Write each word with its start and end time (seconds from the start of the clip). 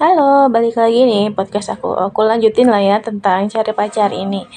Halo, 0.00 0.48
balik 0.48 0.80
lagi 0.80 1.04
nih 1.04 1.28
podcast 1.28 1.76
aku. 1.76 1.92
Aku 1.92 2.24
lanjutin 2.24 2.72
lah 2.72 2.80
ya 2.80 3.04
tentang 3.04 3.52
cari 3.52 3.68
pacar 3.76 4.08
ini. 4.16 4.48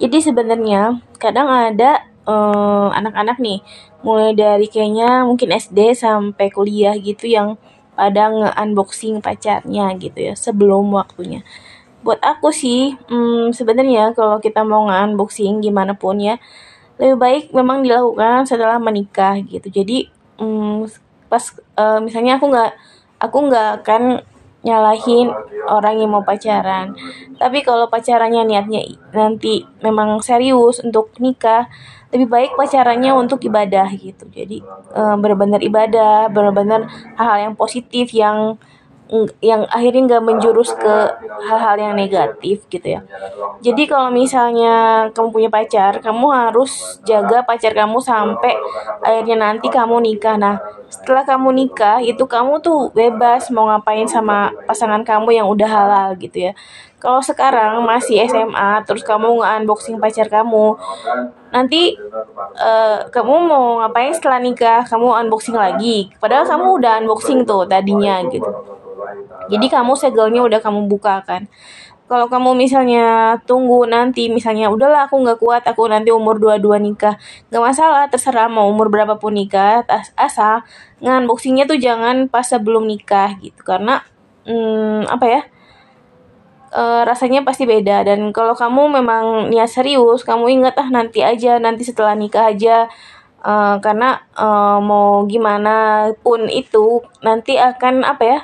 Jadi 0.00 0.16
sebenarnya 0.16 1.04
kadang 1.20 1.44
ada 1.44 2.08
uh, 2.24 2.88
anak-anak 2.96 3.36
nih, 3.36 3.60
mulai 4.00 4.32
dari 4.32 4.64
kayaknya 4.64 5.28
mungkin 5.28 5.52
SD 5.52 5.92
sampai 5.92 6.48
kuliah 6.48 6.96
gitu 6.96 7.28
yang 7.28 7.60
pada 7.92 8.32
nge-unboxing 8.32 9.20
pacarnya 9.20 9.92
gitu 10.00 10.32
ya 10.32 10.32
sebelum 10.32 10.88
waktunya. 10.88 11.44
Buat 12.00 12.24
aku 12.24 12.48
sih, 12.48 12.96
hmm, 13.12 13.52
sebenarnya 13.52 14.16
kalau 14.16 14.40
kita 14.40 14.64
mau 14.64 14.88
nge-unboxing 14.88 15.60
gimana 15.60 16.00
pun 16.00 16.16
ya, 16.16 16.40
lebih 16.96 17.20
baik 17.20 17.44
memang 17.52 17.84
dilakukan 17.84 18.48
setelah 18.48 18.80
menikah 18.80 19.36
gitu. 19.44 19.68
Jadi 19.68 20.08
hmm, 20.40 20.88
pas 21.28 21.44
uh, 21.76 22.00
misalnya 22.00 22.40
aku 22.40 22.48
nggak 22.48 22.72
aku 23.20 23.38
nggak 23.52 23.84
akan 23.84 24.24
nyalahin 24.66 25.30
orang 25.70 26.02
yang 26.02 26.10
mau 26.10 26.24
pacaran. 26.26 26.96
Tapi 27.38 27.62
kalau 27.62 27.86
pacarannya 27.86 28.42
niatnya 28.42 28.82
nanti 29.14 29.62
memang 29.84 30.18
serius 30.18 30.82
untuk 30.82 31.14
nikah, 31.22 31.70
lebih 32.10 32.26
baik 32.26 32.50
pacarannya 32.58 33.14
untuk 33.14 33.38
ibadah 33.46 33.86
gitu. 33.94 34.26
Jadi 34.32 34.64
e, 34.92 35.02
benar-benar 35.20 35.60
ibadah, 35.62 36.26
benar-benar 36.32 36.90
hal-hal 37.14 37.52
yang 37.52 37.54
positif 37.54 38.10
yang 38.10 38.58
yang 39.40 39.64
akhirnya 39.72 40.02
nggak 40.04 40.24
menjurus 40.24 40.76
ke 40.76 40.96
hal-hal 41.48 41.76
yang 41.80 41.94
negatif 41.96 42.68
gitu 42.68 43.00
ya. 43.00 43.00
Jadi 43.64 43.88
kalau 43.88 44.12
misalnya 44.12 45.08
kamu 45.16 45.28
punya 45.32 45.48
pacar, 45.48 46.04
kamu 46.04 46.26
harus 46.28 47.00
jaga 47.08 47.40
pacar 47.40 47.72
kamu 47.72 47.98
sampai 48.04 48.52
akhirnya 49.00 49.36
nanti 49.40 49.72
kamu 49.72 50.04
nikah. 50.04 50.36
Nah, 50.36 50.60
setelah 50.92 51.24
kamu 51.24 51.48
nikah 51.56 52.04
itu 52.04 52.20
kamu 52.28 52.60
tuh 52.60 52.92
bebas 52.92 53.48
mau 53.48 53.68
ngapain 53.72 54.04
sama 54.04 54.52
pasangan 54.68 55.00
kamu 55.00 55.40
yang 55.40 55.48
udah 55.48 55.68
halal 55.68 56.08
gitu 56.20 56.52
ya. 56.52 56.52
Kalau 56.98 57.22
sekarang 57.22 57.78
masih 57.86 58.26
SMA 58.26 58.82
terus 58.82 59.06
kamu 59.06 59.38
nge-unboxing 59.38 60.02
pacar 60.02 60.26
kamu, 60.26 60.74
nanti 61.54 61.94
uh, 62.58 63.06
kamu 63.14 63.34
mau 63.46 63.78
ngapain 63.78 64.10
setelah 64.10 64.42
nikah? 64.42 64.82
Kamu 64.82 65.06
unboxing 65.24 65.54
lagi. 65.54 66.10
Padahal 66.18 66.42
kamu 66.42 66.82
udah 66.82 66.92
unboxing 66.98 67.46
tuh 67.46 67.70
tadinya 67.70 68.18
gitu. 68.26 68.77
Jadi 69.46 69.70
kamu 69.70 69.94
segelnya 69.94 70.42
udah 70.42 70.58
kamu 70.58 70.90
buka 70.90 71.22
kan. 71.22 71.46
Kalau 72.08 72.24
kamu 72.32 72.56
misalnya 72.56 73.36
tunggu 73.44 73.84
nanti 73.84 74.32
misalnya 74.32 74.72
udahlah 74.72 75.12
aku 75.12 75.20
nggak 75.20 75.38
kuat 75.44 75.62
aku 75.68 75.92
nanti 75.92 76.08
umur 76.08 76.40
22 76.40 76.80
nikah. 76.80 77.20
Nggak 77.52 77.62
masalah 77.62 78.08
terserah 78.08 78.48
mau 78.48 78.64
umur 78.72 78.88
berapapun 78.88 79.36
nikah 79.36 79.84
asal 80.16 80.64
unboxingnya 81.04 81.68
tuh 81.68 81.76
jangan 81.76 82.32
pas 82.32 82.48
sebelum 82.48 82.88
nikah 82.88 83.36
gitu. 83.44 83.60
Karena 83.60 84.00
hmm, 84.48 85.04
apa 85.04 85.26
ya 85.28 85.42
e, 86.72 86.82
rasanya 87.04 87.44
pasti 87.44 87.68
beda. 87.68 88.08
Dan 88.08 88.32
kalau 88.32 88.56
kamu 88.56 89.04
memang 89.04 89.52
niat 89.52 89.68
serius 89.68 90.24
kamu 90.24 90.48
ingat 90.64 90.80
ah 90.80 90.88
nanti 90.88 91.20
aja 91.20 91.60
nanti 91.60 91.84
setelah 91.84 92.16
nikah 92.16 92.48
aja. 92.48 92.88
Uh, 93.38 93.78
karena 93.78 94.18
uh, 94.34 94.82
mau 94.82 95.22
gimana 95.30 96.10
pun 96.26 96.50
itu 96.50 97.06
nanti 97.22 97.54
akan 97.54 98.02
apa 98.02 98.24
ya 98.26 98.40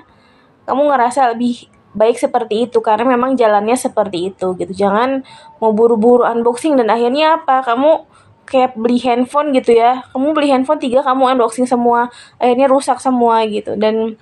kamu 0.65 0.83
ngerasa 0.91 1.37
lebih 1.37 1.69
baik 1.95 2.19
seperti 2.19 2.69
itu 2.69 2.83
karena 2.83 3.07
memang 3.07 3.39
jalannya 3.39 3.79
seperti 3.79 4.35
itu 4.35 4.59
gitu. 4.59 4.73
Jangan 4.75 5.23
mau 5.63 5.71
buru-buru 5.71 6.27
unboxing 6.27 6.75
dan 6.77 6.91
akhirnya 6.91 7.41
apa? 7.41 7.63
Kamu 7.63 8.11
kayak 8.45 8.77
beli 8.77 8.99
handphone 9.01 9.55
gitu 9.55 9.73
ya. 9.79 10.03
Kamu 10.11 10.35
beli 10.35 10.51
handphone 10.51 10.83
tiga 10.83 11.01
kamu 11.07 11.39
unboxing 11.39 11.65
semua. 11.65 12.11
Akhirnya 12.43 12.67
rusak 12.67 12.99
semua 12.99 13.47
gitu. 13.47 13.79
Dan 13.79 14.19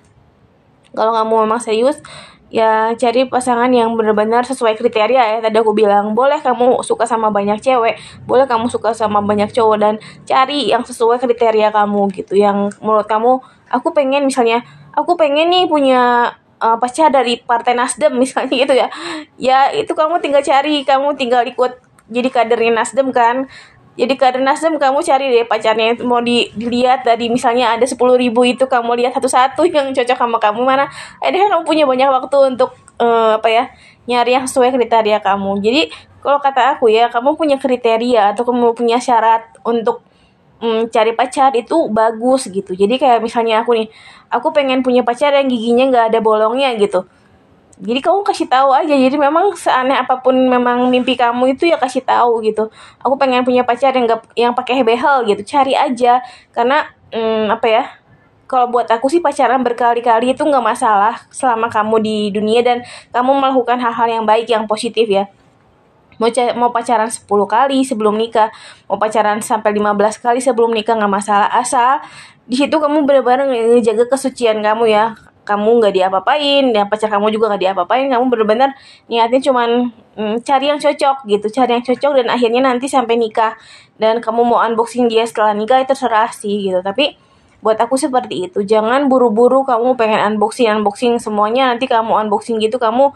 kalau 0.92 1.16
kamu 1.16 1.48
memang 1.48 1.60
serius 1.64 1.98
ya 2.52 2.92
cari 3.00 3.24
pasangan 3.24 3.72
yang 3.72 3.96
benar-benar 3.96 4.44
sesuai 4.44 4.76
kriteria 4.76 5.22
ya 5.24 5.38
tadi 5.40 5.56
aku 5.56 5.72
bilang. 5.72 6.12
Boleh 6.12 6.44
kamu 6.44 6.84
suka 6.84 7.08
sama 7.08 7.32
banyak 7.32 7.56
cewek 7.64 7.96
boleh 8.28 8.44
kamu 8.44 8.68
suka 8.68 8.92
sama 8.92 9.24
banyak 9.24 9.48
cowok 9.48 9.76
dan 9.80 9.94
cari 10.28 10.68
yang 10.68 10.84
sesuai 10.84 11.16
kriteria 11.16 11.72
kamu 11.72 12.12
gitu. 12.12 12.36
Yang 12.36 12.76
menurut 12.84 13.08
kamu 13.08 13.40
aku 13.72 13.96
pengen 13.96 14.28
misalnya 14.28 14.60
aku 14.92 15.16
pengen 15.16 15.48
nih 15.48 15.64
punya 15.68 16.32
uh, 16.62 16.76
pacar 16.78 17.10
dari 17.10 17.42
partai 17.42 17.74
Nasdem 17.74 18.14
misalnya 18.22 18.54
gitu 18.54 18.74
ya. 18.74 18.88
Ya 19.36 19.58
itu 19.74 19.92
kamu 19.92 20.22
tinggal 20.22 20.44
cari 20.44 20.86
kamu 20.86 21.18
tinggal 21.18 21.42
ikut 21.48 21.80
jadi 22.12 22.28
kadernya 22.30 22.72
Nasdem 22.72 23.10
kan. 23.10 23.50
Jadi 23.92 24.16
kader 24.16 24.40
Nasdem 24.40 24.80
kamu 24.80 25.04
cari 25.04 25.28
deh 25.28 25.44
pacarnya 25.44 26.00
mau 26.00 26.24
di, 26.24 26.48
dilihat 26.56 27.04
dari 27.04 27.28
misalnya 27.28 27.76
ada 27.76 27.84
sepuluh 27.84 28.16
ribu 28.16 28.40
itu 28.40 28.64
kamu 28.64 28.96
lihat 29.04 29.12
satu-satu 29.12 29.68
yang 29.74 29.92
cocok 29.92 30.16
sama 30.16 30.38
kamu 30.40 30.64
mana. 30.64 30.88
Ada 31.20 31.52
kamu 31.52 31.64
punya 31.68 31.84
banyak 31.84 32.08
waktu 32.08 32.56
untuk 32.56 32.72
uh, 32.96 33.36
apa 33.36 33.48
ya 33.52 33.64
nyari 34.08 34.32
yang 34.40 34.46
sesuai 34.48 34.72
kriteria 34.72 35.20
kamu. 35.20 35.60
Jadi 35.60 35.82
kalau 36.24 36.38
kata 36.40 36.78
aku 36.78 36.88
ya 36.88 37.12
kamu 37.12 37.36
punya 37.36 37.60
kriteria 37.60 38.32
atau 38.32 38.48
kamu 38.48 38.72
punya 38.72 38.96
syarat 38.96 39.44
untuk 39.66 40.00
um, 40.62 40.86
cari 40.88 41.12
pacar 41.12 41.50
itu 41.58 41.90
bagus 41.90 42.46
gitu. 42.48 42.72
Jadi 42.72 42.96
kayak 42.96 43.20
misalnya 43.20 43.66
aku 43.66 43.74
nih 43.74 43.90
aku 44.30 44.54
pengen 44.54 44.80
punya 44.80 45.02
pacar 45.02 45.34
yang 45.34 45.50
giginya 45.50 45.90
nggak 45.90 46.04
ada 46.14 46.18
bolongnya 46.22 46.72
gitu. 46.78 47.04
Jadi 47.82 47.98
kamu 47.98 48.22
kasih 48.22 48.46
tahu 48.46 48.70
aja. 48.70 48.94
Jadi 48.94 49.18
memang 49.18 49.50
seaneh 49.58 49.98
apa 49.98 50.22
pun 50.22 50.38
memang 50.38 50.86
mimpi 50.86 51.18
kamu 51.18 51.58
itu 51.58 51.66
ya 51.66 51.74
kasih 51.76 52.06
tahu 52.06 52.38
gitu. 52.46 52.70
Aku 53.02 53.18
pengen 53.18 53.42
punya 53.42 53.66
pacar 53.66 53.90
yang 53.90 54.06
gak 54.06 54.22
yang 54.38 54.54
pakai 54.54 54.86
behel 54.86 55.26
gitu. 55.26 55.42
Cari 55.42 55.74
aja. 55.74 56.22
Karena 56.54 56.86
hmm, 57.10 57.50
apa 57.50 57.66
ya 57.66 57.84
kalau 58.46 58.68
buat 58.68 58.84
aku 58.86 59.08
sih 59.08 59.24
pacaran 59.24 59.64
berkali-kali 59.64 60.36
itu 60.36 60.44
nggak 60.44 60.60
masalah 60.60 61.24
selama 61.32 61.72
kamu 61.72 61.96
di 62.04 62.16
dunia 62.28 62.60
dan 62.60 62.84
kamu 63.08 63.40
melakukan 63.40 63.80
hal-hal 63.80 64.20
yang 64.20 64.24
baik 64.28 64.44
yang 64.44 64.68
positif 64.68 65.08
ya 65.08 65.24
mau 66.22 66.30
mau 66.54 66.70
pacaran 66.70 67.10
10 67.10 67.26
kali 67.26 67.82
sebelum 67.82 68.14
nikah. 68.14 68.54
Mau 68.86 69.02
pacaran 69.02 69.42
sampai 69.42 69.74
15 69.74 70.22
kali 70.22 70.38
sebelum 70.38 70.70
nikah 70.70 70.94
nggak 70.94 71.10
masalah. 71.10 71.50
Asal 71.50 71.98
di 72.46 72.54
situ 72.54 72.78
kamu 72.78 73.02
benar-benar 73.02 73.50
ngejaga 73.50 74.06
kesucian 74.06 74.62
kamu 74.62 74.86
ya. 74.86 75.18
Kamu 75.42 75.82
nggak 75.82 75.98
diapa-apain 75.98 76.70
ya 76.70 76.86
pacar 76.86 77.10
kamu 77.10 77.34
juga 77.34 77.50
nggak 77.50 77.62
diapa-apain. 77.66 78.06
Kamu 78.06 78.30
benar-benar 78.30 78.70
niatnya 79.10 79.42
cuman 79.42 79.90
mm, 80.14 80.46
cari 80.46 80.70
yang 80.70 80.78
cocok 80.78 81.26
gitu 81.26 81.46
cari 81.50 81.74
yang 81.74 81.82
cocok 81.82 82.12
dan 82.22 82.26
akhirnya 82.30 82.62
nanti 82.62 82.86
sampai 82.86 83.18
nikah. 83.18 83.58
Dan 83.98 84.22
kamu 84.22 84.46
mau 84.46 84.62
unboxing 84.62 85.10
dia 85.10 85.26
setelah 85.26 85.50
nikah 85.50 85.82
itu 85.82 85.90
terserah 85.90 86.30
sih 86.30 86.70
gitu. 86.70 86.78
Tapi 86.78 87.18
buat 87.62 87.78
aku 87.78 87.94
seperti 87.98 88.50
itu. 88.50 88.62
Jangan 88.66 89.06
buru-buru 89.06 89.62
kamu 89.62 89.94
pengen 89.98 90.22
unboxing 90.34 90.70
unboxing 90.70 91.18
semuanya. 91.18 91.74
Nanti 91.74 91.90
kamu 91.90 92.10
unboxing 92.26 92.58
gitu 92.62 92.78
kamu 92.78 93.10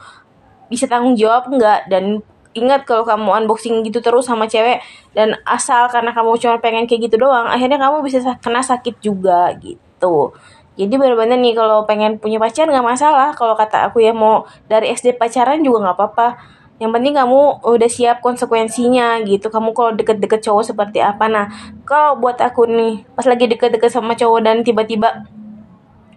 bisa 0.67 0.91
tanggung 0.91 1.15
jawab 1.15 1.47
nggak? 1.51 1.91
Dan 1.91 2.23
ingat 2.57 2.89
kalau 2.89 3.05
kamu 3.05 3.45
unboxing 3.45 3.85
gitu 3.85 4.01
terus 4.01 4.25
sama 4.25 4.49
cewek 4.49 4.81
dan 5.13 5.37
asal 5.45 5.93
karena 5.93 6.17
kamu 6.17 6.41
cuma 6.41 6.57
pengen 6.59 6.89
kayak 6.89 7.13
gitu 7.13 7.29
doang 7.29 7.45
akhirnya 7.45 7.77
kamu 7.77 8.01
bisa 8.01 8.25
kena 8.41 8.65
sakit 8.65 8.97
juga 9.05 9.53
gitu. 9.61 10.33
Jadi 10.77 10.95
bener-bener 11.01 11.41
nih 11.41 11.57
kalau 11.57 11.89
pengen 11.89 12.21
punya 12.21 12.37
pacar 12.37 12.69
nggak 12.69 12.85
masalah 12.85 13.33
kalau 13.33 13.57
kata 13.57 13.89
aku 13.89 14.05
ya 14.05 14.13
mau 14.13 14.45
dari 14.69 14.93
SD 14.93 15.17
pacaran 15.17 15.65
juga 15.65 15.89
nggak 15.89 15.97
apa-apa. 15.97 16.29
Yang 16.77 16.91
penting 16.93 17.15
kamu 17.17 17.41
udah 17.65 17.89
siap 17.89 18.21
konsekuensinya 18.21 19.25
gitu. 19.25 19.49
Kamu 19.49 19.73
kalau 19.73 19.97
deket-deket 19.97 20.45
cowok 20.45 20.65
seperti 20.77 21.01
apa. 21.01 21.25
Nah 21.33 21.49
kalau 21.89 22.21
buat 22.21 22.37
aku 22.37 22.69
nih 22.69 23.09
pas 23.17 23.25
lagi 23.25 23.49
deket-deket 23.49 23.89
sama 23.89 24.13
cowok 24.13 24.41
dan 24.45 24.61
tiba-tiba 24.61 25.25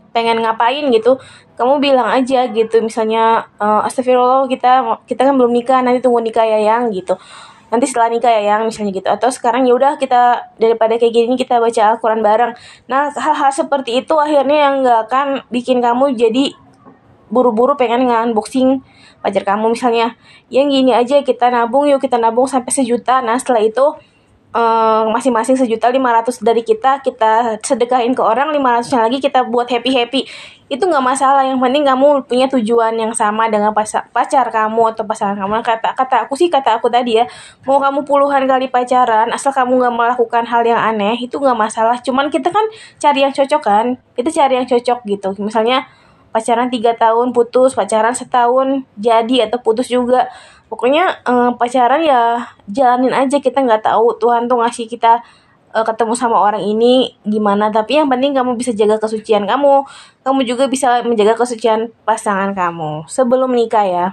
pengen 0.09 0.42
ngapain 0.42 0.90
gitu 0.90 1.22
kamu 1.59 1.84
bilang 1.84 2.08
aja 2.08 2.47
gitu 2.47 2.80
misalnya 2.80 3.44
uh, 3.59 3.84
astagfirullah 3.84 4.47
kita 4.47 5.03
kita 5.03 5.28
kan 5.28 5.36
belum 5.36 5.52
nikah 5.52 5.84
nanti 5.84 6.00
tunggu 6.00 6.24
nikah 6.24 6.47
ya 6.47 6.56
yang 6.56 6.88
gitu. 6.88 7.20
Nanti 7.70 7.86
setelah 7.86 8.09
nikah 8.09 8.31
ya 8.31 8.56
yang 8.56 8.66
misalnya 8.66 8.96
gitu. 8.96 9.08
Atau 9.12 9.30
sekarang 9.30 9.68
ya 9.68 9.75
udah 9.75 10.00
kita 10.00 10.56
daripada 10.56 10.96
kayak 10.96 11.12
gini 11.12 11.36
kita 11.36 11.59
baca 11.59 11.94
Al-Quran 11.94 12.24
bareng. 12.24 12.53
Nah 12.88 13.12
hal-hal 13.12 13.52
seperti 13.52 14.00
itu 14.00 14.16
akhirnya 14.16 14.58
yang 14.58 14.74
nggak 14.81 15.00
akan 15.12 15.28
bikin 15.52 15.84
kamu 15.84 16.16
jadi 16.16 16.56
buru-buru 17.30 17.75
pengen 17.75 18.07
nge-unboxing 18.07 18.80
pacar 19.19 19.44
kamu. 19.44 19.75
Misalnya 19.75 20.16
yang 20.48 20.72
gini 20.72 20.95
aja 20.95 21.22
kita 21.28 21.51
nabung 21.51 21.92
yuk 21.92 22.00
kita 22.00 22.16
nabung 22.16 22.48
sampai 22.48 22.72
sejuta. 22.72 23.19
Nah 23.19 23.36
setelah 23.36 23.62
itu 23.62 24.00
masing-masing 25.13 25.54
uh, 25.54 25.62
sejuta 25.62 25.86
lima 25.94 26.10
ratus 26.10 26.42
dari 26.42 26.66
kita 26.66 27.06
kita 27.06 27.62
sedekahin 27.62 28.18
ke 28.18 28.22
orang 28.25 28.50
lima 28.50 28.81
ratusnya 28.81 29.06
lagi 29.06 29.22
kita 29.22 29.46
buat 29.46 29.69
happy 29.69 29.94
happy 29.94 30.22
itu 30.69 30.86
nggak 30.86 31.01
masalah 31.01 31.46
yang 31.46 31.57
penting 31.57 31.81
kamu 31.81 32.25
punya 32.30 32.46
tujuan 32.46 32.94
yang 32.94 33.10
sama 33.13 33.50
dengan 33.50 33.74
pacar, 33.74 34.06
pacar 34.13 34.46
kamu 34.54 34.94
atau 34.94 35.01
pasangan 35.01 35.34
kamu. 35.34 35.66
Kata 35.66 35.98
kata 35.98 36.16
aku 36.30 36.38
sih 36.38 36.46
kata 36.46 36.78
aku 36.78 36.94
tadi 36.94 37.18
ya 37.18 37.25
mau 37.66 37.81
kamu 37.81 38.06
puluhan 38.06 38.46
kali 38.46 38.69
pacaran 38.69 39.34
asal 39.34 39.50
kamu 39.50 39.81
nggak 39.81 39.94
melakukan 39.98 40.46
hal 40.46 40.62
yang 40.62 40.78
aneh 40.78 41.18
itu 41.18 41.42
nggak 41.42 41.57
masalah. 41.57 41.98
Cuman 42.06 42.30
kita 42.30 42.54
kan 42.54 42.62
cari 43.02 43.25
yang 43.25 43.34
cocok 43.34 43.62
kan 43.66 43.86
kita 44.13 44.30
cari 44.30 44.62
yang 44.62 44.68
cocok 44.69 45.00
gitu. 45.10 45.30
Misalnya 45.42 45.90
pacaran 46.30 46.70
tiga 46.70 46.94
tahun 46.96 47.34
putus 47.34 47.74
pacaran 47.74 48.14
setahun 48.14 48.86
jadi 48.98 49.50
atau 49.50 49.60
putus 49.62 49.90
juga. 49.90 50.30
Pokoknya 50.70 51.26
uh, 51.26 51.58
pacaran 51.58 52.06
ya 52.06 52.46
jalanin 52.70 53.10
aja 53.10 53.42
kita 53.42 53.66
nggak 53.66 53.90
tahu 53.90 54.22
Tuhan 54.22 54.46
tuh 54.46 54.62
ngasih 54.62 54.86
kita 54.86 55.26
uh, 55.74 55.86
ketemu 55.86 56.14
sama 56.14 56.38
orang 56.38 56.62
ini 56.62 57.18
gimana. 57.26 57.74
Tapi 57.74 57.98
yang 58.02 58.08
penting 58.08 58.38
kamu 58.38 58.54
bisa 58.54 58.70
jaga 58.78 59.02
kesucian 59.02 59.50
kamu. 59.50 59.86
Kamu 60.22 60.40
juga 60.46 60.70
bisa 60.70 61.02
menjaga 61.02 61.34
kesucian 61.34 61.90
pasangan 62.06 62.54
kamu 62.54 63.10
sebelum 63.10 63.50
menikah 63.50 63.86
ya 63.86 64.06